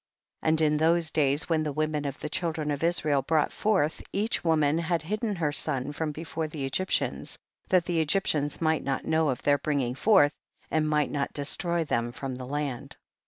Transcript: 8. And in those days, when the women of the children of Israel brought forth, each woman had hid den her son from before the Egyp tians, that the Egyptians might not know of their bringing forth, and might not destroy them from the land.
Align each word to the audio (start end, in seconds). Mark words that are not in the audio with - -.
8. 0.43 0.47
And 0.47 0.61
in 0.61 0.77
those 0.77 1.11
days, 1.11 1.47
when 1.47 1.61
the 1.61 1.71
women 1.71 2.05
of 2.05 2.19
the 2.19 2.27
children 2.27 2.71
of 2.71 2.83
Israel 2.83 3.21
brought 3.21 3.51
forth, 3.53 4.01
each 4.11 4.43
woman 4.43 4.79
had 4.79 5.03
hid 5.03 5.19
den 5.19 5.35
her 5.35 5.51
son 5.51 5.91
from 5.93 6.11
before 6.11 6.47
the 6.47 6.67
Egyp 6.67 6.87
tians, 6.87 7.37
that 7.69 7.85
the 7.85 7.99
Egyptians 7.99 8.59
might 8.59 8.83
not 8.83 9.05
know 9.05 9.29
of 9.29 9.43
their 9.43 9.59
bringing 9.59 9.93
forth, 9.93 10.33
and 10.71 10.89
might 10.89 11.11
not 11.11 11.33
destroy 11.33 11.83
them 11.83 12.11
from 12.11 12.33
the 12.37 12.47
land. 12.47 12.97